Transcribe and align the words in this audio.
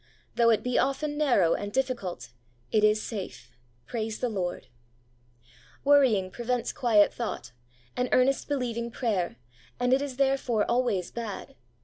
Though 0.33 0.49
it 0.49 0.63
be 0.63 0.79
often 0.79 1.15
narrow 1.15 1.53
and 1.53 1.71
diffi 1.71 1.95
cult, 1.95 2.29
it 2.71 2.83
is 2.83 2.99
safe. 2.99 3.51
Praise 3.85 4.17
the 4.17 4.29
Lord! 4.29 4.65
Worrying 5.83 6.31
prevents 6.31 6.73
quiet 6.73 7.13
thought, 7.13 7.51
and 7.95 8.09
earnest 8.11 8.47
believing 8.47 8.89
prayer, 8.89 9.35
and 9.79 9.93
it 9.93 10.01
is, 10.01 10.17
therefore, 10.17 10.65
always 10.67 11.11
bad. 11.11 11.53